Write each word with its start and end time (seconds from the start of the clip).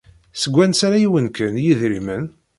Seg 0.41 0.53
wansi 0.55 0.87
ay 0.95 1.03
awen-d-kkan 1.07 1.55
yidrimen? 1.63 2.25